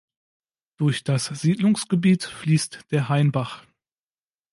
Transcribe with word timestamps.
Durch 0.77 1.03
das 1.03 1.25
Siedlungsgebiet 1.25 2.23
fließt 2.23 2.85
der 2.89 3.07
Hainbach. 3.07 3.67